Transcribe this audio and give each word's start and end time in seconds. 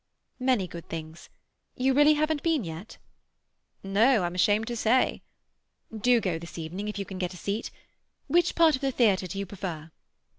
"Many 0.39 0.67
good 0.67 0.89
things. 0.89 1.29
You 1.75 1.93
really 1.93 2.15
haven't 2.15 2.41
been 2.41 2.63
yet?" 2.63 2.97
"No—I'm 3.83 4.33
ashamed 4.33 4.65
to 4.69 4.75
say." 4.75 5.21
"Do 5.95 6.19
go 6.19 6.39
this 6.39 6.57
evening, 6.57 6.87
if 6.87 6.97
you 6.97 7.05
can 7.05 7.19
get 7.19 7.35
a 7.35 7.37
seat. 7.37 7.69
Which 8.25 8.55
part 8.55 8.73
of 8.73 8.81
the 8.81 8.91
theatre 8.91 9.27
do 9.27 9.37
you 9.37 9.45
prefer?" 9.45 9.91